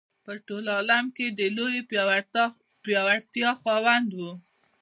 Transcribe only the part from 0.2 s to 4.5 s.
په ټول عالم کې د لویې پیاوړتیا خاوند دی.